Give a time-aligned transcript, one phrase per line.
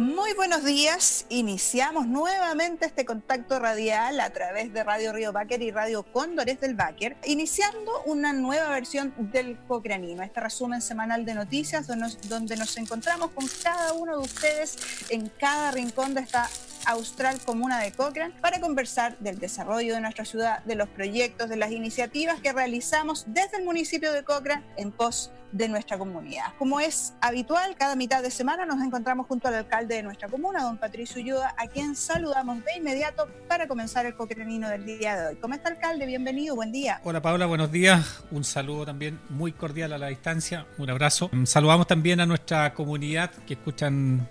[0.00, 1.26] Muy buenos días.
[1.28, 6.74] Iniciamos nuevamente este contacto radial a través de Radio Río Báquer y Radio Cóndores del
[6.74, 12.56] Báquer, iniciando una nueva versión del Cocranino, este resumen semanal de noticias donde nos, donde
[12.56, 14.78] nos encontramos con cada uno de ustedes
[15.10, 16.48] en cada rincón de esta
[16.86, 21.56] austral comuna de Cochrane para conversar del desarrollo de nuestra ciudad, de los proyectos, de
[21.56, 26.54] las iniciativas que realizamos desde el municipio de Cochrane en pos de nuestra comunidad.
[26.58, 30.62] Como es habitual, cada mitad de semana nos encontramos junto al alcalde de nuestra comuna,
[30.62, 35.26] don Patricio Yuda, a quien saludamos de inmediato para comenzar el cocrenino del día de
[35.28, 35.36] hoy.
[35.36, 36.06] ¿Cómo está, alcalde?
[36.06, 37.00] Bienvenido, buen día.
[37.04, 38.22] Hola, Paula, buenos días.
[38.30, 41.30] Un saludo también muy cordial a la distancia, un abrazo.
[41.44, 44.28] Saludamos también a nuestra comunidad que escuchan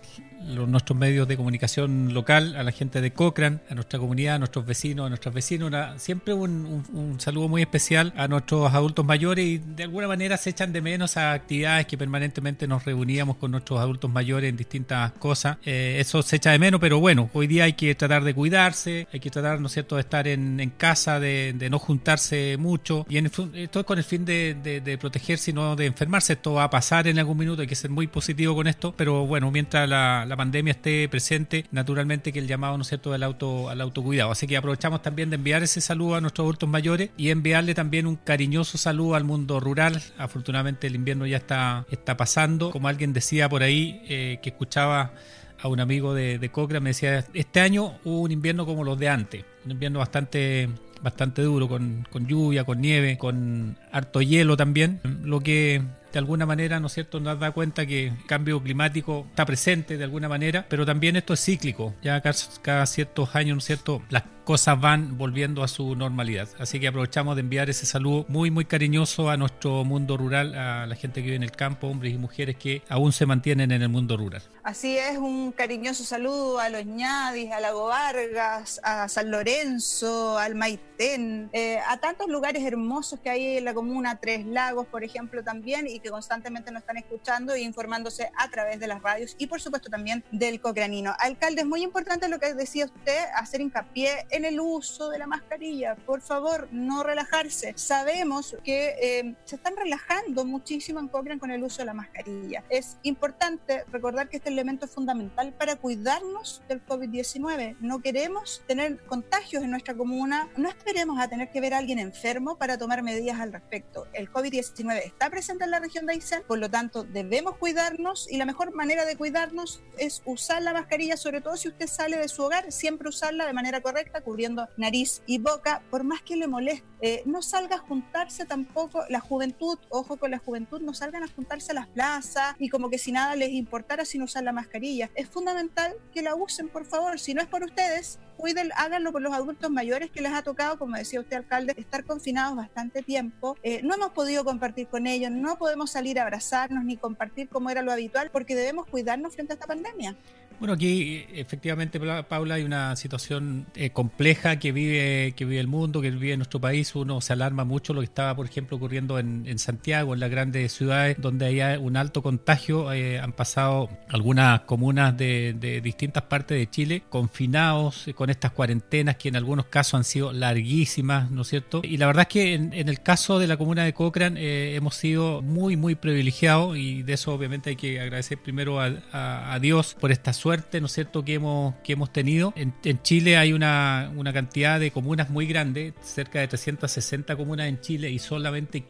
[0.48, 4.39] los, nuestros medios de comunicación local, a la gente de Cochrane, a nuestra comunidad, a
[4.39, 6.02] nuestros vecinos, a nuestras vecinas.
[6.02, 10.52] siempre un, un, saludo muy especial a nuestros adultos mayores y de alguna manera se
[10.52, 15.12] echan de menos a actividades que permanentemente nos reuníamos con nuestros adultos mayores en distintas
[15.13, 15.57] cosas.
[15.65, 19.07] Eh, eso se echa de menos, pero bueno, hoy día hay que tratar de cuidarse,
[19.12, 23.05] hay que tratar, ¿no es cierto?, de estar en, en casa, de, no juntarse mucho.
[23.10, 26.34] Y en esto es con el fin de, de, de protegerse y no de enfermarse.
[26.34, 29.26] Esto va a pasar en algún minuto, hay que ser muy positivo con esto, pero
[29.26, 33.24] bueno, mientras la la pandemia esté presente, naturalmente que el llamado, ¿no es cierto?, al,
[33.24, 34.32] auto, al autocuidado.
[34.32, 38.05] Así que aprovechamos también de enviar ese saludo a nuestros adultos mayores y enviarle también
[38.05, 40.02] un cariñoso saludo al mundo rural.
[40.20, 42.70] Afortunadamente el invierno ya está, está pasando.
[42.70, 45.13] Como alguien decía por ahí, eh, que escuchaba
[45.60, 49.10] a un amigo de, de me decía, este año hubo un invierno como los de
[49.10, 50.70] antes, un invierno bastante
[51.02, 56.45] bastante duro, con, con lluvia, con nieve, con harto hielo también, lo que de alguna
[56.45, 60.27] manera, ¿no es cierto?, nos da cuenta que el cambio climático está presente de alguna
[60.27, 62.21] manera, pero también esto es cíclico, ya
[62.62, 66.50] cada, ciertos años, ¿no es cierto?, las cosas van volviendo a su normalidad.
[66.57, 70.88] Así que aprovechamos de enviar ese saludo muy, muy cariñoso a nuestro mundo rural, a
[70.88, 73.84] la gente que vive en el campo, hombres y mujeres que aún se mantienen en
[73.84, 74.41] el mundo rural.
[74.63, 80.56] Así es, un cariñoso saludo a los ñadis, a Lago Vargas, a San Lorenzo, al
[80.56, 85.41] Maitén, eh, a tantos lugares hermosos que hay en la comuna, Tres Lagos, por ejemplo,
[85.41, 89.47] también, y que constantemente nos están escuchando e informándose a través de las radios y,
[89.47, 91.16] por supuesto, también del Cocranino.
[91.17, 95.28] Alcalde, es muy importante lo que decía usted, hacer hincapié en el uso de la
[95.28, 95.95] mascarilla.
[95.95, 97.72] Por favor, no relajarse.
[97.78, 102.66] Sabemos que eh, se están relajando muchísimo en Cochrane con el uso de la mascarilla.
[102.68, 107.78] Es importante recordar que este elemento es fundamental para cuidarnos del COVID-19.
[107.79, 110.50] No queremos tener contagios en nuestra comuna.
[110.57, 113.69] No esperemos a tener que ver a alguien enfermo para tomar medidas al respecto.
[114.13, 118.38] El COVID-19 está presente en la región de Aysén, por lo tanto debemos cuidarnos y
[118.38, 122.28] la mejor manera de cuidarnos es usar la mascarilla, sobre todo si usted sale de
[122.28, 126.47] su hogar, siempre usarla de manera correcta, cubriendo nariz y boca, por más que le
[126.47, 126.85] moleste.
[127.02, 131.28] Eh, no salga a juntarse tampoco la juventud, ojo con la juventud, no salgan a
[131.28, 135.09] juntarse a las plazas y como que si nada les importara sin usar la mascarilla.
[135.16, 137.19] Es fundamental que la usen, por favor.
[137.19, 140.79] Si no es por ustedes, cuiden, háganlo por los adultos mayores que les ha tocado,
[140.79, 143.57] como decía usted, alcalde, estar confinados bastante tiempo.
[143.63, 147.69] Eh, no hemos podido compartir con ellos, no podemos salir a abrazarnos ni compartir como
[147.69, 150.16] era lo habitual, porque debemos cuidarnos frente a esta pandemia.
[150.59, 156.01] Bueno, aquí efectivamente, Paula, hay una situación eh, compleja que vive, que vive el mundo,
[156.01, 156.93] que vive nuestro país.
[156.95, 160.29] Uno se alarma mucho lo que estaba, por ejemplo, ocurriendo en, en Santiago, en las
[160.29, 162.91] grandes ciudades, donde hay un alto contagio.
[162.91, 168.51] Eh, han pasado algunas comunas de, de, distintas partes de Chile confinados eh, con estas
[168.51, 171.81] cuarentenas que en algunos casos han sido larguísimas, ¿no es cierto?
[171.83, 174.75] Y la verdad es que en, en el caso de la comuna de Cochrane eh,
[174.75, 179.95] hemos sido muy, muy privilegiados y de eso obviamente hay que agradecer primero a, Dios
[179.99, 182.53] por esta suerte suerte, ¿no es cierto?, que hemos, que hemos tenido.
[182.55, 187.67] En, en Chile hay una, una, cantidad de comunas muy grande, cerca de 360 comunas
[187.67, 188.83] en Chile y solamente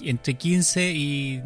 [0.00, 1.42] entre 15 y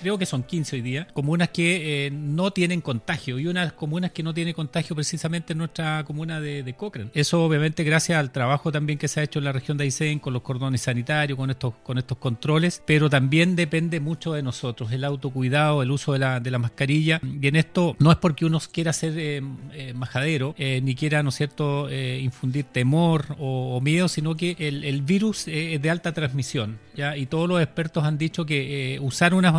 [0.00, 4.10] creo que son 15 hoy día, comunas que eh, no tienen contagio y unas comunas
[4.12, 7.10] que no tienen contagio precisamente en nuestra comuna de, de Cochrane.
[7.14, 10.18] Eso obviamente gracias al trabajo también que se ha hecho en la región de Aysén
[10.18, 14.92] con los cordones sanitarios, con estos, con estos controles, pero también depende mucho de nosotros,
[14.92, 18.44] el autocuidado, el uso de la, de la mascarilla y en esto no es porque
[18.44, 19.42] uno quiera ser eh,
[19.72, 24.36] eh, majadero eh, ni quiera, ¿no es cierto?, eh, infundir temor o, o, miedo, sino
[24.36, 27.16] que el, el virus es de alta transmisión, ¿ya?
[27.16, 29.52] Y todos los expertos han dicho que usar una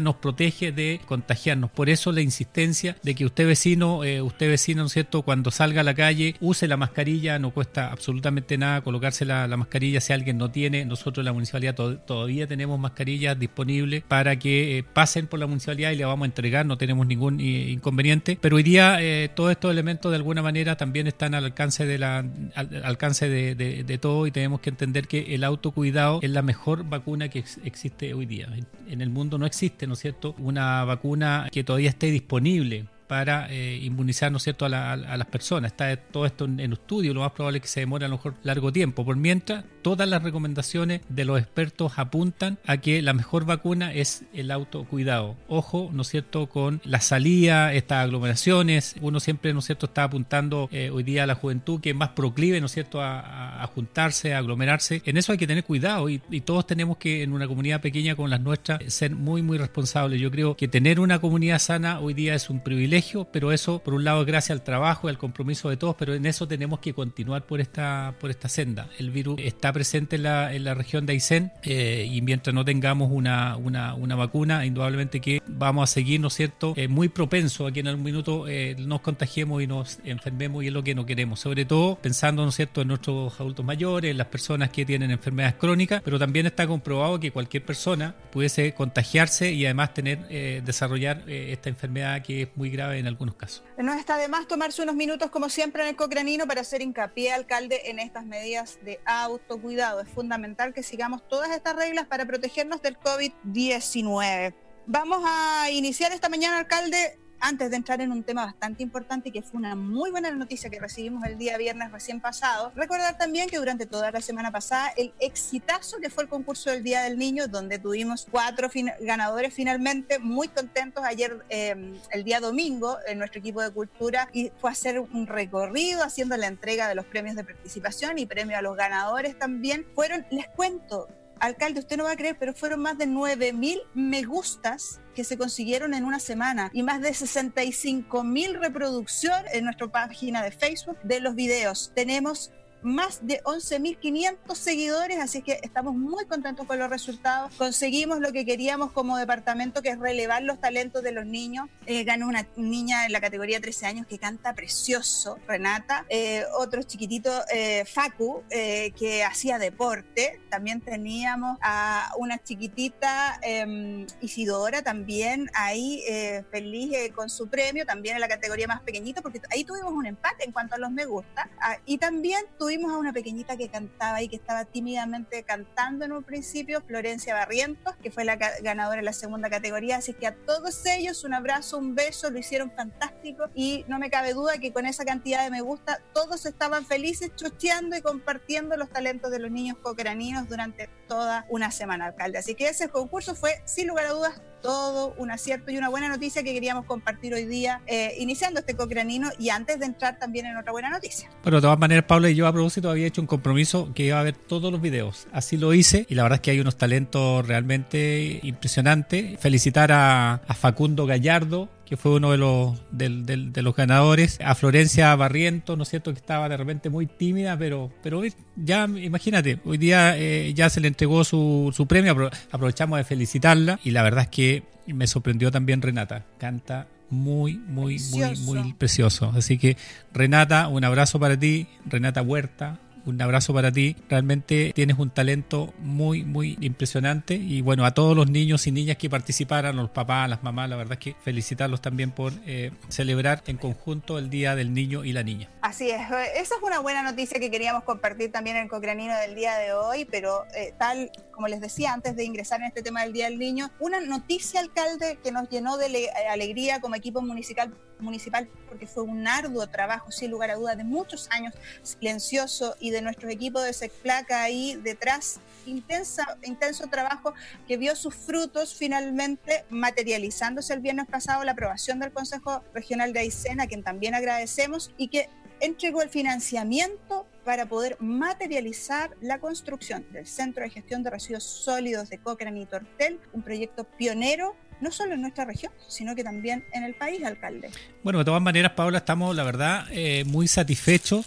[0.00, 1.70] nos protege de contagiarnos.
[1.70, 5.50] Por eso la insistencia de que usted vecino, eh, usted vecino, ¿no es cierto?, cuando
[5.50, 10.00] salga a la calle, use la mascarilla, no cuesta absolutamente nada colocarse la, la mascarilla
[10.00, 10.84] si alguien no tiene.
[10.84, 15.92] Nosotros la municipalidad to todavía tenemos mascarillas disponibles para que eh, pasen por la municipalidad
[15.92, 18.38] y le vamos a entregar, no tenemos ningún eh, inconveniente.
[18.40, 18.98] Pero hoy día
[19.34, 22.24] todos estos elementos de alguna manera también están al alcance de la
[22.54, 26.84] al alcance de, de, todo y tenemos que entender que el autocuidado es la mejor
[26.84, 28.48] vacuna que ex existe hoy día.
[28.88, 33.50] En el mundo no existe ¿no es cierto?, una vacuna que todavía esté disponible para
[33.50, 35.72] eh, inmunizar, ¿no cierto?, a, las personas.
[35.72, 38.16] Está todo esto en, en, estudio, lo más probable es que se demore a lo
[38.16, 39.04] mejor largo tiempo.
[39.04, 44.24] Por mientras, todas las recomendaciones de los expertos apuntan a que la mejor vacuna es
[44.34, 45.36] el autocuidado.
[45.48, 48.96] Ojo, ¿no es cierto?, con la salida, estas aglomeraciones.
[49.00, 51.96] Uno siempre, ¿no es cierto?, está apuntando eh, hoy día a la juventud que es
[51.96, 55.02] más proclive, ¿no es cierto?, a, juntarse, a aglomerarse.
[55.04, 58.14] En eso hay que tener cuidado y, y todos tenemos que, en una comunidad pequeña
[58.14, 60.20] como las nuestras, ser muy, muy responsables.
[60.20, 62.97] Yo creo que tener una comunidad sana hoy día es un privilegio,
[63.30, 66.14] pero eso, por un lado, es gracias al trabajo y al compromiso de todos, pero
[66.14, 68.88] en eso tenemos que continuar por esta, por esta senda.
[68.98, 72.64] El virus está presente en la, en la región de Aysén eh, y mientras no
[72.64, 77.66] tengamos una, una, una, vacuna, indudablemente que vamos a seguir, ¿no cierto?, eh, muy propenso
[77.66, 80.94] a que en algún minuto eh, nos contagiemos y nos enfermemos y es lo que
[80.94, 81.40] no queremos.
[81.40, 85.54] Sobre todo pensando, ¿no cierto?, en nuestros adultos mayores, en las personas que tienen enfermedades
[85.54, 90.26] crónicas, pero también está comprobado que cualquier persona pudiese contagiarse y además tener,
[90.64, 93.64] desarrollar esta enfermedad que es muy grave en algunos casos.
[93.76, 97.32] No está de más tomarse unos minutos, como siempre, en el Cocranino para hacer hincapié,
[97.32, 100.00] alcalde, en estas medidas de autocuidado.
[100.00, 104.54] Es fundamental que sigamos todas estas reglas para protegernos del COVID-19.
[104.86, 109.42] Vamos a iniciar esta mañana, alcalde, antes de entrar en un tema bastante importante que
[109.42, 113.58] fue una muy buena noticia que recibimos el día viernes recién pasado, recordar también que
[113.58, 117.48] durante toda la semana pasada el exitazo que fue el concurso del Día del Niño,
[117.48, 118.68] donde tuvimos cuatro
[119.00, 124.50] ganadores finalmente, muy contentos ayer, em, el día domingo, en nuestro equipo de cultura, y
[124.60, 128.56] fue a hacer un recorrido haciendo la entrega de los premios de participación y premio
[128.56, 129.86] a los ganadores también.
[129.94, 131.08] Fueron, les cuento,
[131.40, 135.24] alcalde, usted no va a creer, pero fueron más de 9 mil me gustas que
[135.24, 140.50] se consiguieron en una semana y más de 65 mil reproducciones en nuestra página de
[140.50, 141.92] Facebook de los videos.
[141.94, 142.52] Tenemos
[142.82, 147.52] más de 11.500 seguidores, así que estamos muy contentos con los resultados.
[147.56, 151.68] Conseguimos lo que queríamos como departamento, que es relevar los talentos de los niños.
[151.86, 156.04] Eh, ganó una niña en la categoría 13 años que canta precioso, Renata.
[156.08, 160.40] Eh, otro chiquitito, eh, Facu, eh, que hacía deporte.
[160.50, 166.02] También teníamos a una chiquitita, em, Isidora, también ahí
[166.50, 170.44] feliz con su premio, también en la categoría más pequeñita, porque ahí tuvimos un empate
[170.44, 171.48] en cuanto a los me gusta.
[171.60, 176.04] Ah, y también tuvimos tuvimos a una pequeñita que cantaba y que estaba tímidamente cantando
[176.04, 179.96] en un principio, Florencia Barrientos, que fue la ganadora en la segunda categoría.
[179.96, 184.10] Así que a todos ellos un abrazo, un beso, lo hicieron fantástico y no me
[184.10, 188.76] cabe duda que con esa cantidad de me gusta todos estaban felices chocheando y compartiendo
[188.76, 192.36] los talentos de los niños coqueraninos durante toda una semana, alcalde.
[192.36, 196.08] Así que ese concurso fue, sin lugar a dudas, todo un acierto y una buena
[196.08, 200.46] noticia que queríamos compartir hoy día, eh, iniciando este cocranino y antes de entrar también
[200.46, 201.30] en otra buena noticia.
[201.42, 204.22] Bueno, de todas maneras, Pablo y yo propósito había hecho un compromiso que iba a
[204.22, 205.28] ver todos los videos.
[205.32, 209.38] Así lo hice y la verdad es que hay unos talentos realmente impresionantes.
[209.38, 215.76] Felicitar a, Facundo Gallardo, que fue uno de los, de los ganadores, a Florencia Barriento,
[215.76, 218.22] ¿no es cierto?, que estaba de repente muy tímida, pero, pero
[218.56, 223.78] ya imagínate, hoy día eh, ya se le entregó su, su premio, aprovechamos de felicitarla
[223.84, 229.32] y la verdad es que me sorprendió también Renata, canta muy, muy, muy, muy precioso.
[229.34, 229.76] Así que
[230.12, 232.78] Renata, un abrazo para ti, Renata Huerta,
[233.08, 233.96] un abrazo para ti.
[234.08, 237.34] Realmente tienes un talento muy, muy impresionante.
[237.34, 240.76] Y bueno, a todos los niños y niñas que participaron, los papás, las mamás, la
[240.76, 245.12] verdad es que felicitarlos también por eh, celebrar en conjunto el Día del Niño y
[245.12, 245.48] la Niña.
[245.62, 249.34] Así es, esa es una buena noticia que queríamos compartir también en el Cocranino del
[249.34, 253.02] día de hoy, pero eh, tal como les decía antes de ingresar en este tema
[253.02, 257.72] del Día del Niño, una noticia, alcalde, que nos llenó de alegría como equipo municipal,
[258.00, 262.90] municipal porque fue un arduo trabajo, sin lugar a dudas, de muchos años, silencioso y
[262.90, 267.34] de nuestros equipos de SECPLACA ahí detrás, intensa, intenso trabajo
[267.66, 273.20] que vio sus frutos finalmente materializándose el viernes pasado la aprobación del Consejo Regional de
[273.20, 275.28] Aysén, a quien también agradecemos, y que
[275.60, 282.10] entregó el financiamiento para poder materializar la construcción del Centro de Gestión de Residuos Sólidos
[282.10, 286.64] de Cochrane y Tortel, un proyecto pionero no solo en nuestra región, sino que también
[286.72, 287.70] en el país, alcalde.
[288.02, 291.26] Bueno, de todas maneras, Paula, estamos, la verdad, eh, muy satisfechos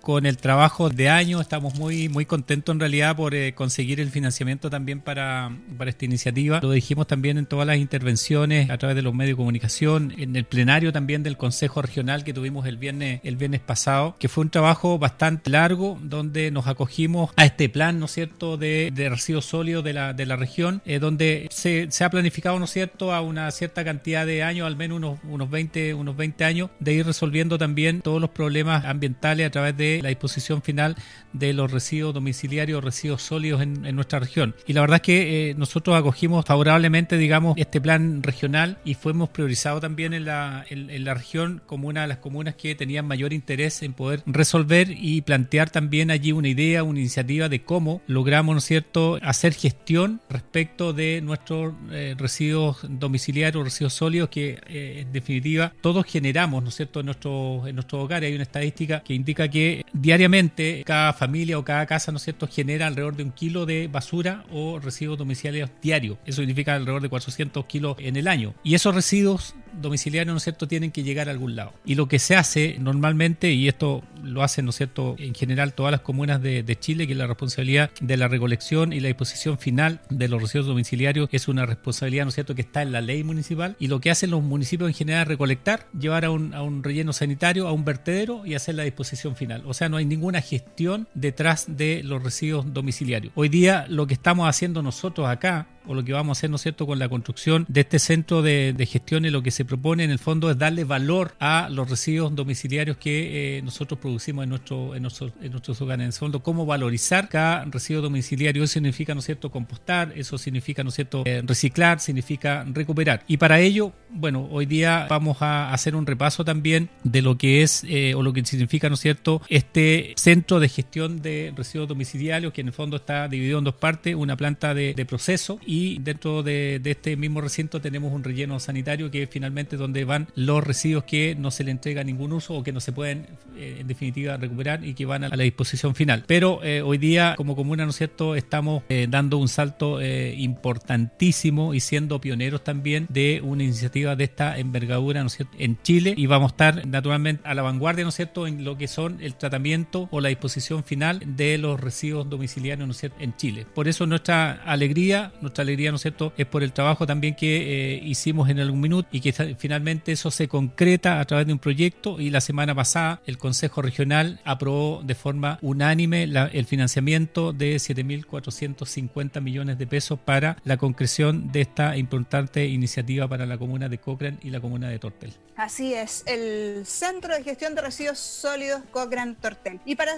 [0.00, 1.40] con el trabajo de años.
[1.40, 6.04] Estamos muy, muy contentos en realidad por eh, conseguir el financiamiento también para, para esta
[6.04, 6.60] iniciativa.
[6.62, 10.36] Lo dijimos también en todas las intervenciones a través de los medios de comunicación, en
[10.36, 14.42] el plenario también del Consejo Regional que tuvimos el viernes, el viernes pasado, que fue
[14.42, 19.08] un trabajo bastante largo donde nos acogimos a este plan, ¿no es cierto?, de, de
[19.08, 22.70] residuos sólidos de la, de la región, eh, donde se, se, ha planificado, ¿no es
[22.70, 26.70] cierto?, a una cierta cantidad de años, al menos unos, unos, 20, unos 20 años,
[26.78, 30.96] de ir resolviendo también todos los problemas ambientales a través de la disposición final
[31.32, 34.54] de los residuos domiciliarios, residuos sólidos en, nuestra región.
[34.66, 39.28] Y la verdad es que eh, nosotros acogimos favorablemente, digamos, este plan regional y fuimos
[39.30, 43.32] priorizados también en la, en, la región como una de las comunas que tenían mayor
[43.32, 48.54] interés en poder resolver y plantear también allí una idea, una iniciativa de cómo logramos,
[48.54, 55.12] ¿no cierto?, hacer gestión respecto de nuestros eh, residuos domiciliarios, residuos sólidos que eh, en
[55.12, 58.22] definitiva todos generamos, ¿no es cierto?, en nuestro, en nuestro hogar.
[58.22, 62.48] Hay una estadística que indica que diariamente cada familia o cada casa, ¿no es cierto?,
[62.48, 66.18] genera alrededor de un kilo de basura o residuos domiciliarios diarios.
[66.24, 68.54] Eso significa alrededor de 400 kilos en el año.
[68.62, 71.72] Y esos residuos domiciliarios, ¿no cierto?, tienen que llegar a algún lado.
[71.84, 75.74] Y lo que se hace normalmente, y esto lo hacen, ¿no es cierto?, en general
[75.74, 80.00] todas las comunas de, Chile, que la responsabilidad de la recolección y la disposición final
[80.08, 83.24] de los residuos domiciliarios es una responsabilidad, ¿no es cierto?, que está en la ley
[83.24, 83.76] municipal.
[83.78, 86.82] Y lo que hacen los municipios en general es recolectar, llevar a un, a un
[86.82, 89.62] relleno sanitario, a un vertedero y hacer la disposición final.
[89.66, 93.32] O sea, no hay ninguna gestión detrás de los residuos domiciliarios.
[93.36, 96.56] Hoy día lo que estamos haciendo nosotros acá o lo que vamos a hacer, ¿no
[96.56, 100.04] es cierto?, con la construcción de este centro de, gestión y lo que se propone
[100.04, 104.50] en el fondo es darle valor a los residuos domiciliarios que eh, nosotros producimos en,
[104.50, 106.00] nuestro, en, nuestro, en nuestros hogares.
[106.02, 108.64] En el fondo, cómo valorizar cada residuo domiciliario.
[108.64, 113.22] Eso significa, ¿no es cierto?, compostar, eso significa, ¿no es cierto?, eh, reciclar, significa recuperar.
[113.28, 117.62] Y para ello, bueno, hoy día vamos a hacer un repaso también de lo que
[117.62, 121.88] es eh, o lo que significa, ¿no es cierto?, este centro de gestión de residuos
[121.88, 125.60] domiciliarios que en el fondo está dividido en dos partes, una planta de, de proceso
[125.70, 130.26] y dentro de, este mismo recinto tenemos un relleno sanitario que es finalmente donde van
[130.34, 133.76] los residuos que no se le entrega ningún uso o que no se pueden eh,
[133.78, 136.24] en definitiva recuperar y que van a la disposición final.
[136.26, 141.72] Pero eh, hoy día como comuna, ¿no es cierto?, estamos eh, dando un salto importantísimo
[141.72, 146.14] y siendo pioneros también de una iniciativa de esta envergadura, ¿no es cierto?, en Chile
[146.16, 149.18] y vamos a estar naturalmente a la vanguardia, ¿no es cierto?, en lo que son
[149.20, 153.66] el tratamiento o la disposición final de los residuos domiciliarios, ¿no es cierto?, en Chile.
[153.72, 157.94] Por eso nuestra alegría, nuestra alegría, ¿no es cierto?, es por el trabajo también que
[157.94, 161.58] eh, hicimos en algún minuto y que finalmente eso se concreta a través de un
[161.58, 167.76] proyecto y la semana pasada el Consejo Regional aprobó de forma unánime el financiamiento de
[167.76, 173.98] 7.450 millones de pesos para la concreción de esta importante iniciativa para la comuna de
[173.98, 175.32] Cochrane y la comuna de Tortel.
[175.60, 179.78] Así es, el Centro de Gestión de Residuos Sólidos Cochrane Tortel.
[179.84, 180.12] Y para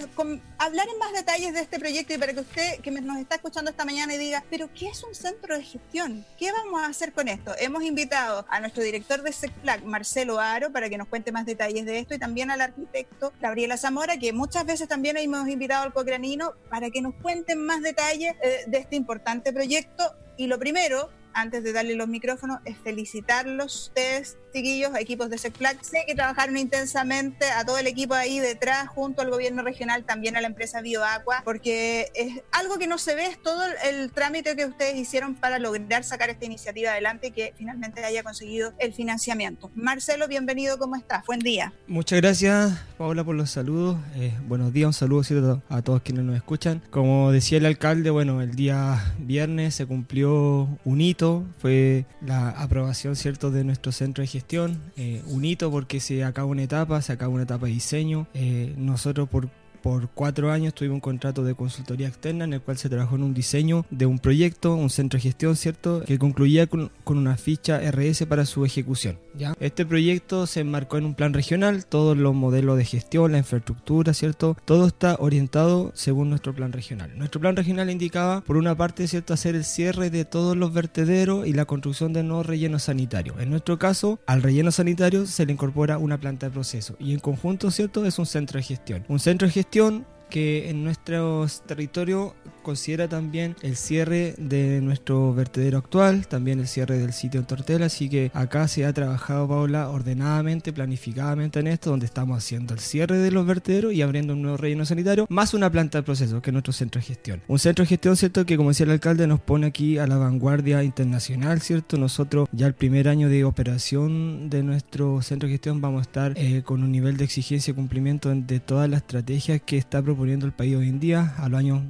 [0.57, 3.69] hablar en más detalles de este proyecto y para que usted que nos está escuchando
[3.73, 6.25] esta mañana y diga, pero ¿qué es un centro de gestión.
[6.39, 7.57] ¿Qué vamos a hacer con esto?
[7.59, 11.87] Hemos invitado a nuestro director de SECPLAC, Marcelo Aro, para que nos cuente más detalles
[11.87, 15.93] de esto y también al arquitecto Gabriela Zamora, que muchas veces también hemos invitado al
[15.93, 20.05] cocranino para que nos cuenten más detalles eh, de este importante proyecto.
[20.37, 25.83] Y lo primero, antes de darle los micrófonos, es felicitarlos ustedes chiquillos, equipos de SECFLAC.
[25.83, 30.37] Sé que trabajaron intensamente a todo el equipo ahí detrás, junto al gobierno regional, también
[30.37, 34.55] a la empresa BioAqua, porque es algo que no se ve, es todo el trámite
[34.55, 38.93] que ustedes hicieron para lograr sacar esta iniciativa adelante y que finalmente haya conseguido el
[38.93, 39.71] financiamiento.
[39.75, 41.25] Marcelo, bienvenido, ¿cómo estás?
[41.27, 41.73] Buen día.
[41.87, 43.99] Muchas gracias, Paula, por los saludos.
[44.17, 45.63] Eh, buenos días, un saludo ¿cierto?
[45.69, 46.83] a todos quienes nos escuchan.
[46.91, 51.22] Como decía el alcalde, bueno, el día viernes se cumplió un hito,
[51.59, 56.47] fue la aprobación, ¿cierto?, de nuestro centro de gestión eh, un hito porque se acaba
[56.47, 58.27] una etapa, se acaba una etapa de diseño.
[58.35, 59.49] Eh, nosotros por
[59.83, 63.25] por cuatro años tuvimos un contrato de consultoría externa en el cual se trabajó en
[63.25, 66.03] un diseño de un proyecto, un centro de gestión, ¿cierto?
[66.07, 69.19] Que concluía con, una ficha RS para su ejecución.
[69.61, 74.15] Este proyecto se enmarcó en un plan regional, todos los modelos de gestión, la infraestructura,
[74.15, 74.57] ¿cierto?
[74.65, 77.11] Todo está orientado según nuestro plan regional.
[77.17, 81.47] Nuestro plan regional indicaba, por una parte, ¿cierto?, hacer el cierre de todos los vertederos
[81.47, 83.41] y la construcción de nuevos rellenos sanitarios.
[83.41, 87.21] En nuestro caso, al relleno sanitario se le incorpora una planta de proceso y en
[87.21, 89.05] conjunto, ¿cierto?, es un centro de gestión.
[89.09, 95.77] Un centro de gestión que en nuestro territorio considera también el cierre de nuestro vertedero
[95.77, 99.91] actual, también el cierre del sitio en Tortela, así que acá se ha trabajado, Paula,
[99.91, 104.41] ordenadamente, planificadamente en esto, donde estamos haciendo el cierre de los vertederos y abriendo un
[104.41, 107.43] nuevo relleno sanitario, más una planta de proceso, que es nuestro centro de gestión.
[107.47, 108.47] Un centro de gestión, ¿cierto?
[108.47, 111.99] Que como decía el alcalde, nos pone aquí a la vanguardia internacional, ¿cierto?
[111.99, 116.33] Nosotros ya el primer año de operación de nuestro centro de gestión vamos a estar
[116.37, 120.22] eh, con un nivel de exigencia y cumplimiento de todas las estrategias que está proponiendo
[120.23, 121.83] proponiendo el país hoy en día a los años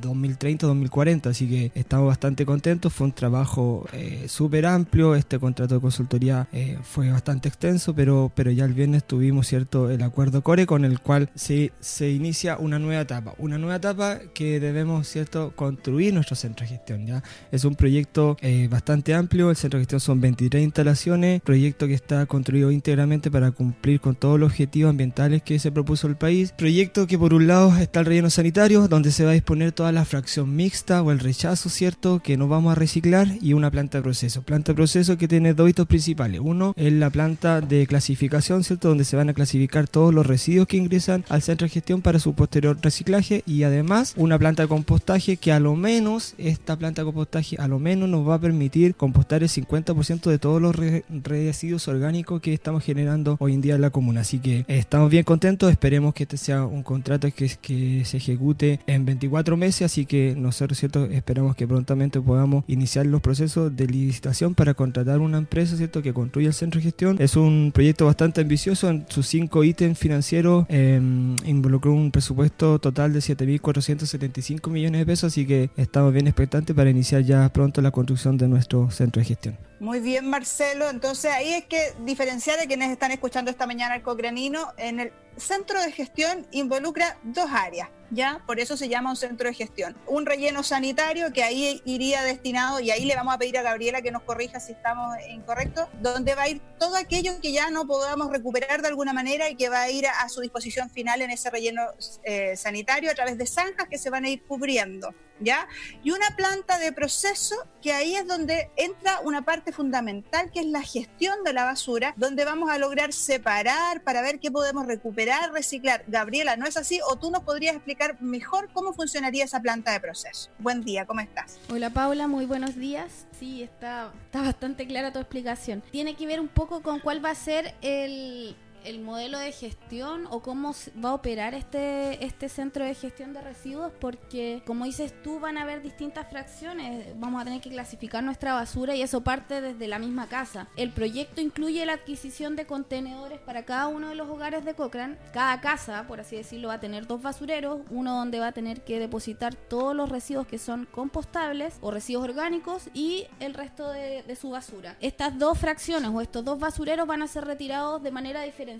[0.00, 1.30] 2030-2040.
[1.30, 2.92] Así que estamos bastante contentos.
[2.92, 5.14] Fue un trabajo eh, súper amplio.
[5.14, 9.90] Este contrato de consultoría eh, fue bastante extenso, pero, pero ya el viernes tuvimos cierto
[9.90, 13.34] el acuerdo core con el cual se, se inicia una nueva etapa.
[13.38, 17.06] Una nueva etapa que debemos cierto construir nuestro centro de gestión.
[17.06, 17.22] ¿ya?
[17.52, 19.50] Es un proyecto eh, bastante amplio.
[19.50, 21.40] El centro de gestión son 23 instalaciones.
[21.42, 26.08] Proyecto que está construido íntegramente para cumplir con todos los objetivos ambientales que se propuso
[26.08, 26.50] el país.
[26.58, 29.92] Proyecto que por un lado está el relleno sanitario, donde se va a disponer toda
[29.92, 32.20] la fracción mixta o el rechazo, ¿cierto?
[32.20, 34.40] Que no vamos a reciclar y una planta de proceso.
[34.40, 36.40] Planta de proceso que tiene dos hitos principales.
[36.42, 38.88] Uno es la planta de clasificación, ¿cierto?
[38.88, 42.18] Donde se van a clasificar todos los residuos que ingresan al centro de gestión para
[42.18, 47.02] su posterior reciclaje y además una planta de compostaje que a lo menos, esta planta
[47.02, 50.74] de compostaje a lo menos nos va a permitir compostar el 50% de todos los
[51.10, 54.22] residuos orgánicos que estamos generando hoy en día en la comuna.
[54.22, 58.80] Así que estamos bien contentos, esperemos que este sea un contrato que, que se ejecute
[58.86, 61.04] en 24 meses, así que nosotros ¿cierto?
[61.06, 66.02] esperamos que prontamente podamos iniciar los procesos de licitación para contratar una empresa ¿cierto?
[66.02, 67.16] que construya el centro de gestión.
[67.20, 71.00] Es un proyecto bastante ambicioso, en sus cinco ítems financieros eh,
[71.44, 76.90] involucró un presupuesto total de 7.475 millones de pesos, así que estamos bien expectantes para
[76.90, 79.58] iniciar ya pronto la construcción de nuestro centro de gestión.
[79.82, 80.88] Muy bien, Marcelo.
[80.88, 85.12] Entonces ahí es que diferenciar a quienes están escuchando esta mañana el Cocranino, en el
[85.36, 87.88] centro de gestión involucra dos áreas.
[88.12, 88.42] ¿ya?
[88.46, 89.96] Por eso se llama un centro de gestión.
[90.06, 94.02] Un relleno sanitario que ahí iría destinado, y ahí le vamos a pedir a Gabriela
[94.02, 97.86] que nos corrija si estamos incorrectos, donde va a ir todo aquello que ya no
[97.86, 101.30] podamos recuperar de alguna manera y que va a ir a, su disposición final en
[101.30, 101.82] ese relleno
[102.22, 105.14] eh, sanitario a través de zanjas que se van a ir cubriendo.
[105.42, 105.68] ¿Ya?
[106.02, 110.66] Y una planta de proceso que ahí es donde entra una parte fundamental que es
[110.66, 115.52] la gestión de la basura, donde vamos a lograr separar para ver qué podemos recuperar,
[115.52, 116.04] reciclar.
[116.06, 117.00] Gabriela, ¿no es así?
[117.08, 120.50] ¿O tú nos podrías explicar mejor cómo funcionaría esa planta de proceso.
[120.58, 121.58] Buen día, ¿cómo estás?
[121.70, 123.26] Hola Paula, muy buenos días.
[123.38, 125.82] Sí, está, está bastante clara tu explicación.
[125.90, 130.26] Tiene que ver un poco con cuál va a ser el, el modelo de gestión
[130.30, 130.74] o cómo
[131.04, 135.58] va a operar este, este centro de gestión de residuos, porque como dices tú, van
[135.58, 139.88] a haber distintas fracciones, vamos a tener que clasificar nuestra basura y eso parte desde
[139.88, 140.68] la misma casa.
[140.76, 145.16] El proyecto incluye la adquisición de contenedores para cada uno de los hogares de Cochrane.
[145.32, 148.82] Cada casa, por así decirlo, va a tener dos basureros, uno donde va a tener
[148.82, 154.22] que depositar todos los residuos que son compostables o residuos orgánicos y el resto de,
[154.22, 154.96] de su basura.
[155.00, 158.71] Estas dos fracciones o estos dos basureros van a ser retirados de manera diferente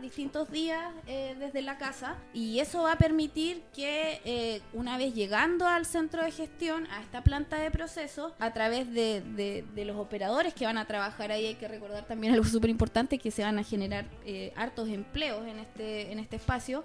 [0.00, 2.16] distintos días eh, desde la casa.
[2.32, 7.00] Y eso va a permitir que eh, una vez llegando al centro de gestión, a
[7.02, 11.54] esta planta de proceso, a través de, los operadores que van a trabajar ahí, hay
[11.54, 15.58] que recordar también algo súper importante, que se van a generar eh, hartos empleos en
[15.58, 16.84] este, en este espacio,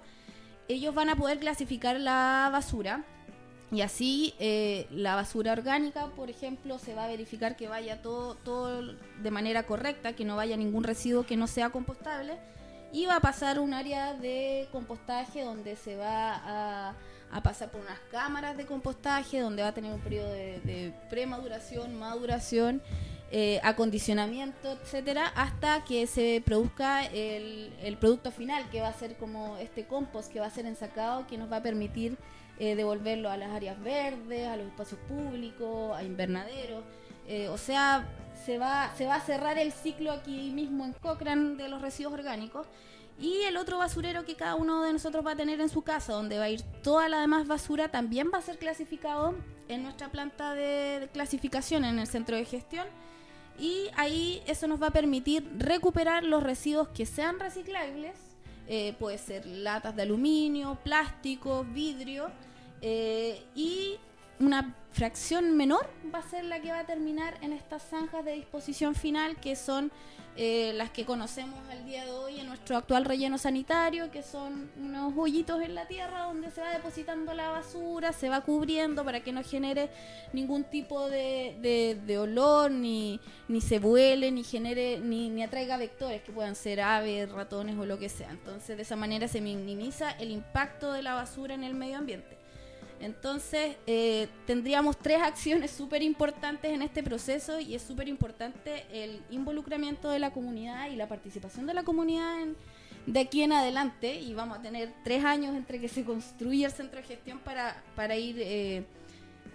[0.68, 3.04] ellos van a poder clasificar la basura
[3.72, 4.34] y así
[4.90, 9.64] la basura orgánica, por ejemplo, se va a verificar que vaya todo, todo de manera
[9.64, 12.38] correcta, que no vaya ningún residuo que no sea compostable.
[12.92, 16.90] Y va a pasar un área de compostaje donde se va
[17.30, 21.96] a, pasar por unas cámaras de compostaje, donde va a tener un periodo de, premaduración,
[21.96, 22.82] maduración,
[23.30, 29.16] eh, acondicionamiento, etcétera, hasta que se produzca el, el producto final, que va a ser
[29.16, 32.18] como este compost que va a ser ensacado, que nos va a permitir
[32.60, 36.84] eh, devolverlo a las áreas verdes, a los espacios públicos, a invernaderos.
[37.26, 38.06] Eh, o sea,
[38.44, 42.12] se va, se va a cerrar el ciclo aquí mismo en Cochrane de los residuos
[42.12, 42.66] orgánicos.
[43.18, 46.12] Y el otro basurero que cada uno de nosotros va a tener en su casa,
[46.12, 49.34] donde va a ir toda la demás basura, también va a ser clasificado
[49.68, 52.86] en nuestra planta de, clasificación en el centro de gestión.
[53.58, 58.18] Y ahí eso nos va a permitir recuperar los residuos que sean reciclables.
[58.68, 62.30] Eh, puede ser latas de aluminio, plástico, vidrio
[62.82, 63.98] eh, y
[64.40, 68.32] una fracción menor va a ser la que va a terminar en estas zanjas de
[68.32, 69.92] disposición final, que son
[70.36, 74.70] eh, las que conocemos al día de hoy en nuestro actual relleno sanitario, que son
[74.78, 79.20] unos hoyitos en la tierra donde se va depositando la basura, se va cubriendo para
[79.20, 79.90] que no genere
[80.32, 86.32] ningún tipo de, olor, ni, ni se vuele, ni genere, ni, ni atraiga vectores que
[86.32, 88.30] puedan ser aves, ratones o lo que sea.
[88.30, 92.39] Entonces, de esa manera se minimiza el impacto de la basura en el medio ambiente.
[93.00, 99.22] Entonces, eh, tendríamos tres acciones súper importantes en este proceso y es súper importante el
[99.30, 102.46] involucramiento de la comunidad y la participación de la comunidad
[103.06, 104.20] de aquí en adelante.
[104.20, 107.82] Y vamos a tener tres años entre que se construya el centro de gestión para,
[107.96, 108.84] para ir eh,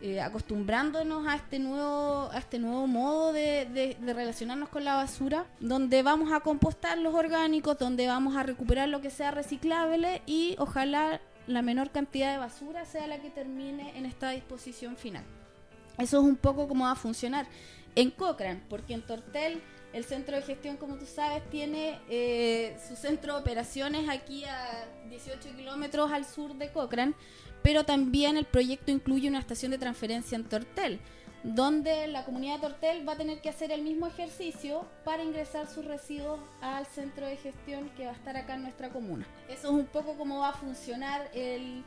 [0.02, 6.02] eh, acostumbrándonos a este nuevo, a este nuevo modo de relacionarnos con la basura, donde
[6.02, 11.22] vamos a compostar los orgánicos, donde vamos a recuperar lo que sea reciclable y ojalá
[11.48, 15.24] la menor cantidad de basura sea la que termine en esta disposición final.
[15.98, 17.48] Eso es un poco cómo va a funcionar
[17.96, 19.62] en Cochrane, porque en Tortel
[19.94, 24.86] el centro de gestión, como tú sabes, tiene eh, su centro de operaciones aquí a
[25.10, 27.14] 18 kilómetros al sur de Cochrane,
[27.64, 31.00] pero también el proyecto incluye una estación de transferencia en Tortel,
[31.46, 35.68] donde la comunidad de Tortel va a tener que hacer el mismo ejercicio para ingresar
[35.68, 39.28] sus residuos al centro de gestión que va a estar acá en nuestra comuna.
[39.48, 41.84] Eso es un poco cómo va a funcionar el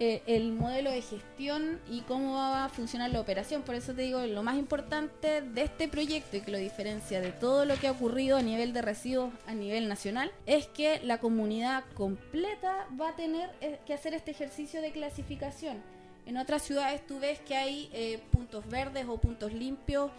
[0.00, 3.62] eh, el modelo de gestión y cómo va a funcionar la operación.
[3.62, 7.32] Por eso te digo, lo más importante de este proyecto y que lo diferencia de
[7.32, 11.18] todo lo que ha ocurrido a nivel de residuos a nivel nacional es que la
[11.18, 15.82] comunidad completa va a tener eh, que hacer este ejercicio de clasificación.
[16.28, 20.10] En otras ciudades tú ves que hay eh, puntos verdes o puntos limpios,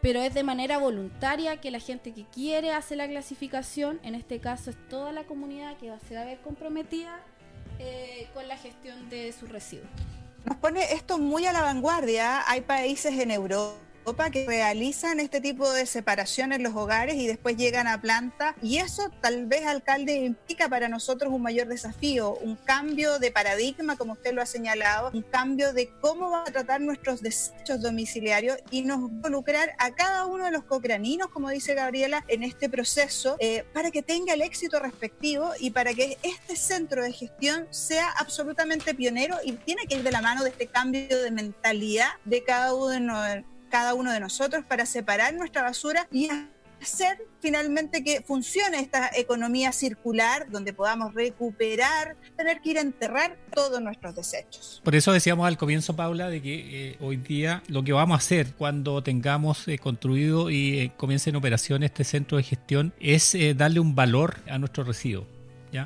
[0.00, 4.00] pero es de manera voluntaria que la gente que quiere hace la clasificación.
[4.02, 7.20] En este caso es toda la comunidad que va a ser a ver comprometida
[7.78, 9.90] eh, con la gestión de sus residuos.
[10.46, 12.50] Nos pone esto muy a la vanguardia.
[12.50, 13.74] Hay países en Europa
[14.16, 18.54] que realizan este tipo de separación en los hogares y después llegan a planta.
[18.62, 23.96] Y eso tal vez, alcalde, implica para nosotros un mayor desafío, un cambio de paradigma,
[23.96, 28.58] como usted lo ha señalado, un cambio de cómo van a tratar nuestros desechos domiciliarios
[28.70, 33.36] y nos involucrar a cada uno de los cocraninos, como dice Gabriela, en este proceso
[33.40, 38.10] eh, para que tenga el éxito respectivo y para que este centro de gestión sea
[38.10, 42.44] absolutamente pionero y tiene que ir de la mano de este cambio de mentalidad de
[42.44, 46.28] cada uno de cada uno de nosotros para separar nuestra basura y
[46.82, 53.36] hacer finalmente que funcione esta economía circular donde podamos recuperar, tener que ir a enterrar
[53.54, 54.80] todos nuestros desechos.
[54.84, 58.18] Por eso decíamos al comienzo, Paula, de que eh, hoy día lo que vamos a
[58.18, 63.36] hacer cuando tengamos eh, construido y eh, comience en operación este centro de gestión es
[63.56, 65.37] darle un valor a nuestro residuo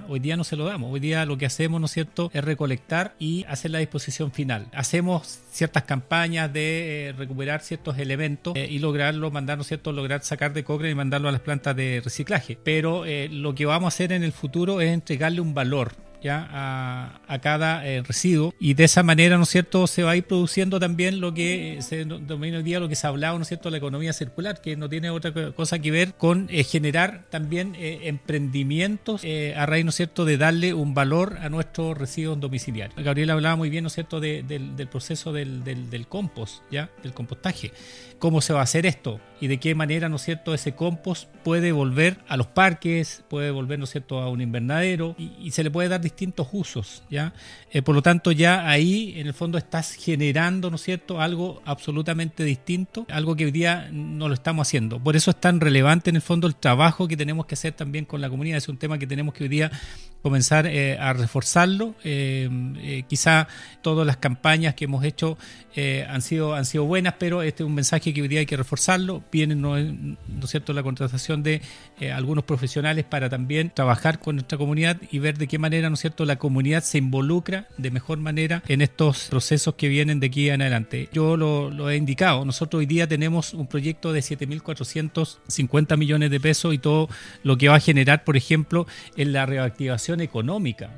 [0.09, 2.45] Hoy día no se lo damos, hoy día lo que hacemos, ¿no es cierto?, es
[2.45, 4.67] recolectar y hacer la disposición final.
[4.73, 9.93] Hacemos ciertas campañas de eh, recuperar ciertos elementos eh, y lograrlo, mandar, ¿no es cierto?,
[9.93, 12.59] lograr sacar de cobre y mandarlo a las plantas de reciclaje.
[12.63, 15.93] Pero eh, lo que vamos a hacer en el futuro es entregarle un valor
[16.23, 20.25] ya a, cada eh, residuo y de esa manera, ¿no cierto?, se va a ir
[20.25, 23.71] produciendo también lo que se denomina hoy día, lo que se ha hablado, ¿no cierto?,
[23.71, 28.01] la economía circular, que no tiene otra cosa que ver con eh, generar también eh,
[28.05, 29.23] emprendimientos
[29.57, 33.03] a raíz, ¿no cierto?, de darle un valor a nuestros residuos domiciliarios.
[33.05, 37.13] Gabriela hablaba muy bien, ¿no cierto?, del, del, proceso del, del, del compost, ¿ya?, del
[37.13, 37.73] compostaje.
[38.23, 39.19] ¿Cómo se va a hacer esto?
[39.41, 43.81] Y de qué manera, ¿no cierto?, ese compost puede volver a los parques, puede volver,
[43.81, 47.33] ¿no es cierto?, a un invernadero y, y se le puede dar distintos usos, ¿ya?
[47.73, 51.63] Eh, por lo tanto, ya ahí en el fondo estás generando, ¿no es cierto?, algo
[51.65, 55.01] absolutamente distinto, algo que hoy día no lo estamos haciendo.
[55.01, 58.05] Por eso es tan relevante en el fondo el trabajo que tenemos que hacer también
[58.05, 58.59] con la comunidad.
[58.59, 59.73] Es un tema que tenemos que hoy día
[60.23, 61.95] comenzar eh, a reforzarlo.
[62.05, 63.49] Eh, quizá
[63.83, 65.37] todas las campañas que hemos hecho
[66.09, 68.57] han, sido, han sido buenas, pero este es un mensaje que hoy día hay que
[68.57, 69.23] reforzarlo.
[69.33, 69.87] Viene, ¿no, es
[70.47, 71.63] cierto?, la contratación de
[72.15, 76.25] algunos profesionales para también trabajar con nuestra comunidad y ver de qué manera, ¿no cierto?,
[76.25, 80.61] la comunidad se involucra de mejor manera en estos procesos que vienen de aquí en
[80.61, 81.09] adelante.
[81.13, 86.75] Yo lo, he indicado, nosotros hoy día tenemos un proyecto de 7.450 millones de pesos
[86.75, 87.09] y todo
[87.43, 90.91] lo que va a generar, por ejemplo, en la reactivación económica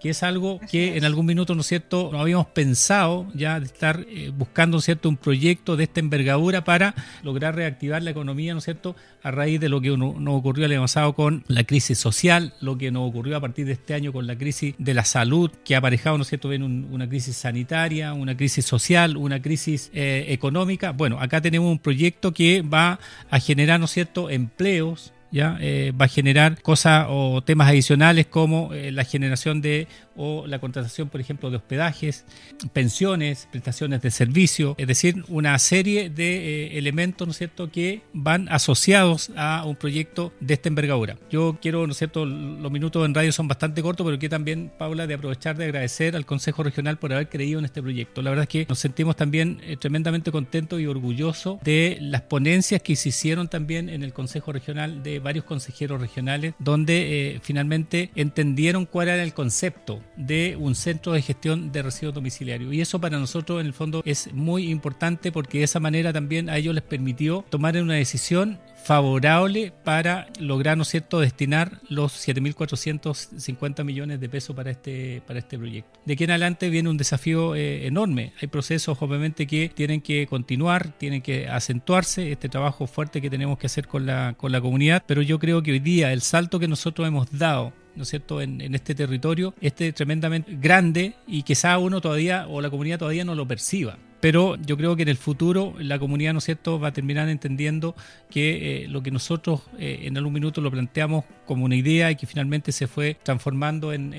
[0.00, 3.66] que es algo que en algún minuto, ¿no es cierto?, no habíamos pensado ya de
[3.66, 8.10] estar eh, buscando, ¿no es cierto?, un proyecto de esta envergadura para lograr reactivar la
[8.10, 11.44] economía, ¿no es cierto?, a raíz de lo que nos ocurrió el año pasado con
[11.48, 14.74] la crisis social, lo que nos ocurrió a partir de este año con la crisis
[14.78, 18.66] de la salud, que ha aparejado, ¿no es cierto?, bien una crisis sanitaria, una crisis
[18.66, 20.92] social, una crisis eh, económica.
[20.92, 22.98] Bueno, acá tenemos un proyecto que va
[23.30, 25.58] a generar, ¿no es cierto?, empleos, ¿ya?
[25.60, 30.60] Eh, va a generar cosas o temas adicionales como eh, la generación de o la
[30.60, 32.24] contratación, por ejemplo, de hospedajes,
[32.72, 38.48] pensiones, prestaciones de servicio, es decir, una serie de eh, elementos, ¿no cierto?, que van
[38.48, 41.16] asociados a un proyecto de esta envergadura.
[41.30, 44.70] Yo quiero, ¿no es cierto?, los minutos en radio son bastante cortos, pero quiero también,
[44.78, 48.22] Paula, de aprovechar de agradecer al Consejo Regional por haber creído en este proyecto.
[48.22, 52.94] La verdad es que nos sentimos también tremendamente contentos y orgullosos de las ponencias que
[52.94, 58.86] se hicieron también en el Consejo Regional de varios consejeros regionales, donde eh, finalmente entendieron
[58.86, 62.72] cuál era el concepto de un centro de gestión de residuos domiciliarios.
[62.72, 66.48] Y eso para nosotros en el fondo es muy importante porque de esa manera también
[66.48, 72.28] a ellos les permitió tomar una decisión favorable para lograr, ¿no es cierto?, destinar los
[72.28, 75.98] 7.450 millones de pesos para este, para este proyecto.
[76.04, 78.34] De aquí en adelante viene un desafío eh, enorme.
[78.40, 83.58] Hay procesos, obviamente, que tienen que continuar, tienen que acentuarse, este trabajo fuerte que tenemos
[83.58, 86.58] que hacer con la, con la comunidad, pero yo creo que hoy día el salto
[86.58, 91.44] que nosotros hemos dado ¿no es cierto?, en, en este territorio, este tremendamente grande y
[91.44, 95.10] quizá uno todavía o la comunidad todavía no lo perciba pero yo creo que en
[95.10, 97.94] el futuro la comunidad, ¿no es cierto?, va a terminar entendiendo
[98.30, 102.16] que eh, lo que nosotros eh, en algún minuto lo planteamos como una idea y
[102.16, 104.14] que finalmente se fue transformando en,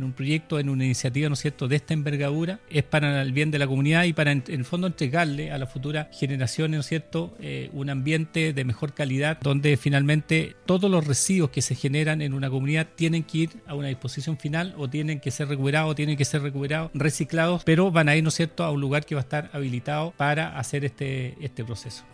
[0.00, 3.50] un proyecto, en una iniciativa, ¿no es cierto?, de esta envergadura, es para el bien
[3.50, 6.86] de la comunidad y para, en, el fondo, entregarle a las futuras generaciones, ¿no es
[6.86, 12.22] cierto?, eh, un ambiente de mejor calidad donde finalmente todos los residuos que se generan
[12.22, 15.96] en una comunidad tienen que ir a una disposición final o tienen que ser recuperados,
[15.96, 19.16] tienen que ser recuperados, reciclados, pero van a ir, ¿no cierto?, a un lugar que
[19.16, 22.04] va a estar habilitado para hacer este, este proceso.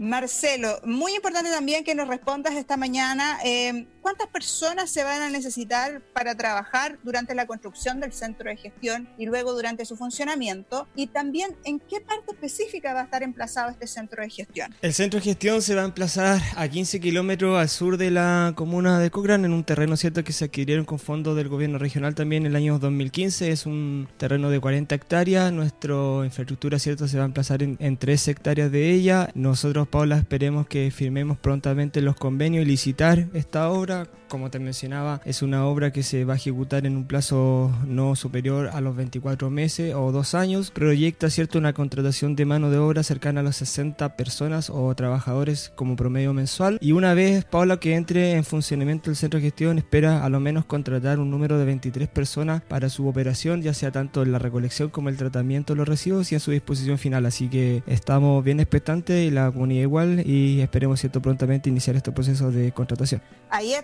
[0.00, 5.28] Marcelo, muy importante también que nos respondas esta mañana eh, cuántas personas se van a
[5.28, 10.88] necesitar para trabajar durante la construcción del centro de gestión y luego durante su funcionamiento
[10.96, 14.74] y también en qué parte específica va a estar emplazado este centro de gestión.
[14.80, 18.54] El centro de gestión se va a emplazar a 15 kilómetros al sur de la
[18.56, 22.14] comuna de Cochrane en un terreno cierto que se adquirieron con fondos del gobierno regional
[22.14, 23.50] también en el año 2015.
[23.50, 25.52] Es un terreno de 40 hectáreas.
[25.52, 29.28] Nuestra infraestructura cierto se va a emplazar en, en 3 hectáreas de ella.
[29.34, 34.06] Nosotros Paula, esperemos que firmemos prontamente los convenios y licitar esta obra.
[34.30, 38.14] Como te mencionaba, es una obra que se va a ejecutar en un plazo no
[38.14, 40.70] superior a los 24 meses o dos años.
[40.70, 45.72] Proyecta cierto una contratación de mano de obra cercana a las 60 personas o trabajadores
[45.74, 46.78] como promedio mensual.
[46.80, 50.38] Y una vez, Paula, que entre en funcionamiento el centro de gestión, espera a lo
[50.38, 54.38] menos contratar un número de 23 personas para su operación, ya sea tanto en la
[54.38, 57.26] recolección como el tratamiento de los residuos y en su disposición final.
[57.26, 62.12] Así que estamos bien expectantes y la comunidad igual y esperemos cierto prontamente iniciar este
[62.12, 63.20] proceso de contratación.
[63.50, 63.74] Ahí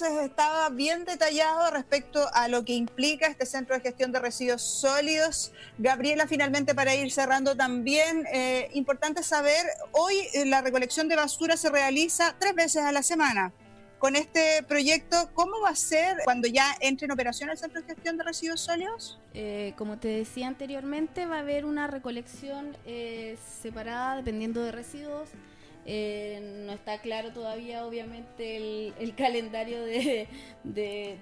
[0.00, 4.60] entonces estaba bien detallado respecto a lo que implica este centro de gestión de residuos
[4.60, 5.52] sólidos.
[5.78, 11.56] Gabriela, finalmente para ir cerrando también, eh, importante saber, hoy eh, la recolección de basura
[11.56, 13.52] se realiza tres veces a la semana.
[13.98, 17.86] Con este proyecto, ¿cómo va a ser cuando ya entre en operación el centro de
[17.86, 19.18] gestión de residuos sólidos?
[19.32, 22.76] Eh, como te decía anteriormente, va a haber una recolección
[23.62, 25.30] separada dependiendo de residuos
[25.88, 30.28] eh, no está claro todavía, obviamente, el, calendario de,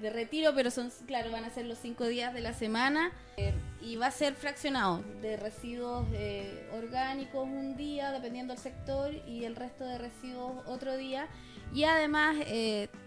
[0.03, 3.97] retiro, pero son, claro, van a ser los cinco días de la semana eh, y
[3.97, 9.55] va a ser fraccionado de residuos eh, orgánicos un día, dependiendo del sector, y el
[9.55, 11.29] resto de residuos otro día.
[11.75, 12.37] Y además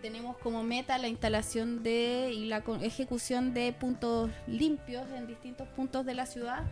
[0.02, 6.06] tenemos como meta la instalación de y la ejecución de puntos limpios en distintos puntos
[6.06, 6.66] de la ciudad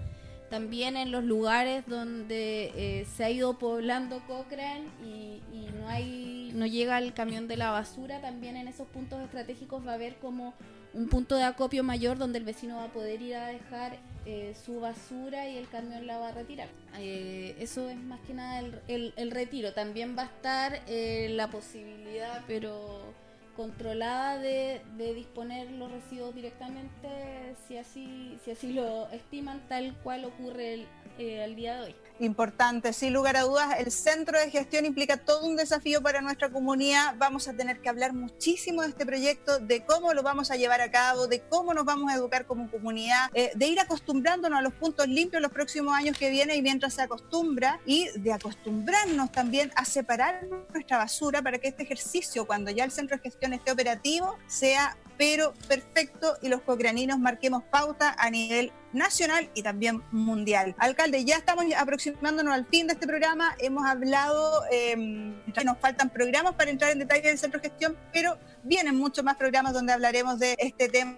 [0.49, 5.41] también en los lugares donde eh, se ha ido poblando Cochrane y,
[5.75, 9.91] no hay no llega el camión de la basura también en esos puntos estratégicos va
[9.91, 10.53] a haber como
[10.93, 14.55] un punto de acopio mayor donde el vecino va a poder ir a dejar eh,
[14.65, 16.69] su basura y el camión la va a retirar.
[16.97, 19.73] Eh, eso es más que nada el, el retiro.
[19.73, 23.13] También va a estar la posibilidad pero
[23.55, 30.25] controlada de, de, disponer los residuos directamente si así, si así lo estiman, tal cual
[30.25, 30.87] ocurre el,
[31.17, 31.95] eh, al día de hoy.
[32.19, 36.49] Importante, sin lugar a dudas, el centro de gestión implica todo un desafío para nuestra
[36.49, 37.15] comunidad.
[37.17, 40.79] Vamos a tener que hablar muchísimo de este proyecto, de cómo lo vamos a llevar
[40.79, 44.61] a cabo, de cómo nos vamos a educar como comunidad, eh, de ir acostumbrándonos a
[44.61, 49.31] los puntos limpios los próximos años que vienen y mientras se acostumbra, y de acostumbrarnos
[49.31, 53.44] también a separar nuestra basura para que este ejercicio, cuando ya el centro de gestión
[53.53, 60.01] esté operativo, sea pero perfecto y los cocraninos marquemos pauta a nivel nacional y también
[60.11, 60.75] mundial.
[60.79, 63.55] Alcalde, ya estamos aproximándonos al fin de este programa.
[63.59, 68.37] Hemos hablado, eh, nos faltan programas para entrar en detalle del centro de gestión, pero
[68.63, 71.15] vienen muchos más programas donde hablaremos de este tema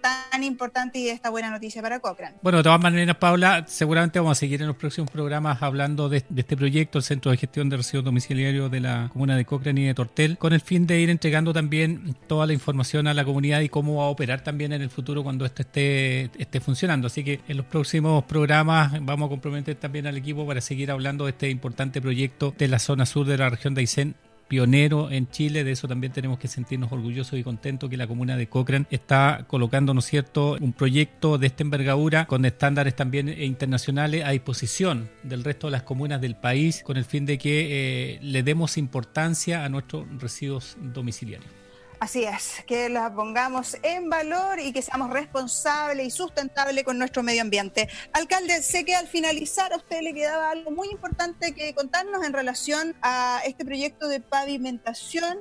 [0.00, 2.36] tan importante y de esta buena noticia para Cochrane.
[2.42, 6.24] Bueno, de todas maneras, Paula, seguramente vamos a seguir en los próximos programas hablando de,
[6.36, 9.86] este proyecto, el Centro de Gestión de Residuos Domiciliarios de la Comuna de Cochrane y
[9.86, 13.60] de Tortel, con el fin de ir entregando también toda la información a la comunidad
[13.60, 16.99] y cómo va a operar también en el futuro cuando esto esté, esté funcionando.
[17.06, 21.24] Así que en los próximos programas vamos a comprometer también al equipo para seguir hablando
[21.24, 24.14] de este importante proyecto de la zona sur de la región de Aysén
[24.50, 28.36] pionero en Chile, de eso también tenemos que sentirnos orgullosos y contentos que la comuna
[28.36, 34.24] de Cochrane está colocando, ¿no cierto?, un proyecto de esta envergadura con estándares también internacionales
[34.24, 38.18] a disposición del resto de las comunas del país con el fin de que eh,
[38.22, 41.59] le demos importancia a nuestros residuos domiciliarios.
[42.00, 47.22] Así es, que la pongamos en valor y que seamos responsables y sustentables con nuestro
[47.22, 47.90] medio ambiente.
[48.14, 52.32] Alcalde, sé que al finalizar a usted le quedaba algo muy importante que contarnos en
[52.32, 55.36] relación a este proyecto de pavimentación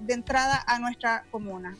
[0.00, 1.76] de entrada a nuestra comuna.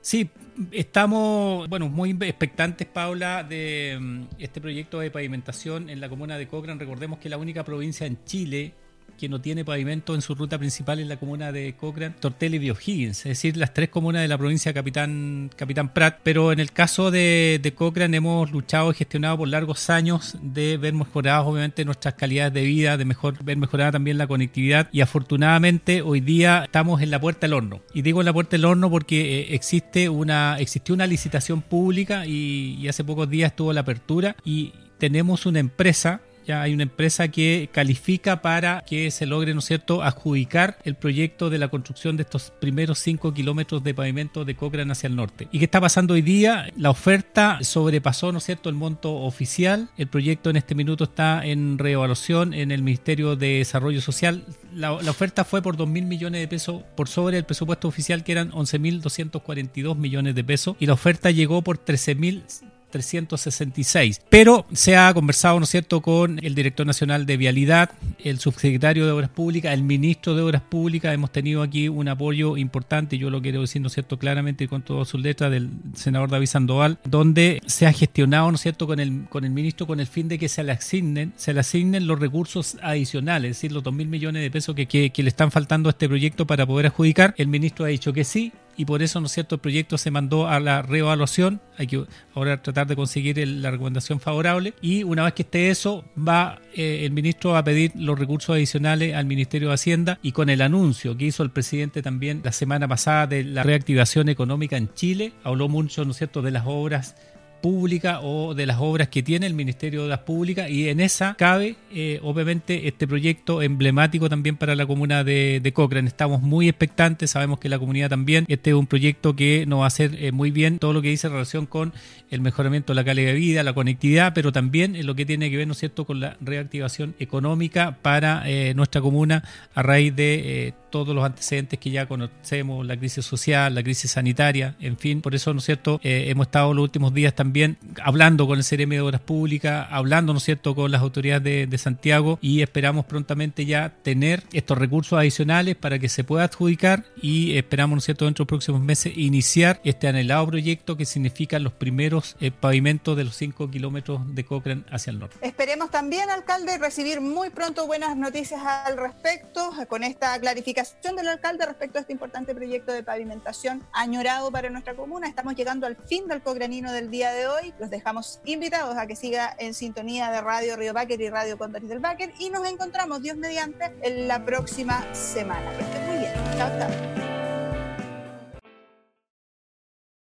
[0.00, 0.30] Sí,
[0.70, 6.48] estamos, bueno, muy expectantes, Paula, de mm, este proyecto de pavimentación en la comuna de
[6.48, 6.80] Cochrane.
[6.80, 8.72] Recordemos que la única provincia en Chile
[9.18, 12.70] que no tiene pavimento en su ruta principal en la comuna de Cochrane, Tortel y
[12.70, 16.18] O'Higgins, es decir, las tres comunas de la provincia de Capitán, Capitán Prat.
[16.22, 20.76] Pero en el caso de, de Cochrane hemos luchado y gestionado por largos años de
[20.76, 25.00] ver mejoradas obviamente nuestras calidades de vida, de mejor, ver mejorada también la conectividad y
[25.00, 27.80] afortunadamente hoy día estamos en la puerta del horno.
[27.94, 32.26] Y digo en la puerta del horno porque eh, existe una, existió una licitación pública
[32.26, 36.84] y, y hace pocos días estuvo la apertura y tenemos una empresa ya hay una
[36.84, 41.68] empresa que califica para que se logre, ¿no es cierto?, adjudicar el proyecto de la
[41.68, 45.48] construcción de estos primeros 5 kilómetros de pavimento de Cochrane hacia el norte.
[45.52, 46.72] ¿Y qué está pasando hoy día?
[46.76, 49.88] La oferta sobrepasó, ¿no es cierto?, el monto oficial.
[49.96, 54.44] El proyecto en este minuto está en reevaluación en el Ministerio de Desarrollo Social.
[54.74, 58.32] La, oferta fue por 2 mil millones de pesos por sobre el presupuesto oficial, que
[58.32, 64.20] eran 11.242 millones de pesos, y la oferta llegó por 13.000 366.
[64.28, 67.90] Pero se ha conversado, ¿no cierto?, con el director nacional de Vialidad,
[68.22, 71.12] el subsecretario de Obras Públicas, el ministro de Obras Públicas.
[71.12, 74.82] Hemos tenido aquí un apoyo importante, yo lo quiero decir, ¿no es cierto?, claramente con
[74.82, 79.00] todas sus letras del senador David Sandoval, donde se ha gestionado, ¿no es cierto?, con
[79.00, 82.06] el, con el ministro con el fin de que se le asignen, se le asignen
[82.06, 85.88] los recursos adicionales, es decir, los 2 mil millones de pesos que le están faltando
[85.88, 87.34] a este proyecto para poder adjudicar.
[87.38, 90.10] El ministro ha dicho que sí, y por eso, ¿no es cierto?, el proyecto se
[90.10, 91.60] mandó a la reevaluación.
[91.78, 92.04] Hay que
[92.34, 94.74] ahora tratar de conseguir el, la recomendación favorable.
[94.80, 99.14] Y una vez que esté eso, va eh, el ministro a pedir los recursos adicionales
[99.14, 102.88] al Ministerio de Hacienda y con el anuncio que hizo el presidente también la semana
[102.88, 107.16] pasada de la reactivación económica en Chile, habló mucho, ¿no es cierto?, de las obras
[107.62, 111.34] pública o de las obras que tiene el Ministerio de Obras Públicas y en esa
[111.38, 116.08] cabe eh, obviamente este proyecto emblemático también para la comuna de, de, Cochrane.
[116.08, 119.84] Estamos muy expectantes, sabemos que la comunidad también, este es un proyecto que nos va
[119.84, 121.94] a hacer eh, muy bien todo lo que dice en relación con
[122.30, 125.50] el mejoramiento de la calidad de vida, la conectividad, pero también en lo que tiene
[125.50, 129.44] que ver, ¿no es cierto?, con la reactivación económica para eh, nuestra comuna
[129.74, 134.76] a raíz de todos los antecedentes que ya conocemos, la crisis social, la crisis sanitaria,
[134.78, 138.46] en fin, por eso, ¿no es cierto?, eh, hemos estado los últimos días también hablando
[138.46, 142.38] con el CRM de Obras Públicas, hablando, ¿no cierto?, con las autoridades de, de Santiago
[142.42, 147.96] y esperamos prontamente ya tener estos recursos adicionales para que se pueda adjudicar y esperamos,
[147.96, 151.72] ¿no es cierto?, dentro de los próximos meses iniciar este anhelado proyecto que significa los
[151.72, 155.36] primeros eh, pavimentos de los 5 kilómetros de Cochrane hacia el norte.
[155.40, 161.64] Esperemos también, alcalde, recibir muy pronto buenas noticias al respecto con esta clarificación del alcalde
[161.64, 165.28] respecto a este importante proyecto de pavimentación añorado para nuestra comuna.
[165.28, 167.72] Estamos llegando al fin del cogranino del día de hoy.
[167.78, 171.88] Los dejamos invitados a que siga en sintonía de Radio Río Báquer y Radio Condores
[171.88, 175.70] del Báquer y nos encontramos, Dios mediante, en la próxima semana.
[175.76, 176.32] Que estén muy bien.
[176.56, 177.41] Chao, chao.